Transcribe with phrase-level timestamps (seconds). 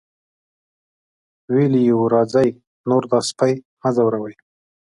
[1.53, 2.49] ویلي یې وو راځئ
[2.89, 4.35] نور دا سپی مه ځوروئ.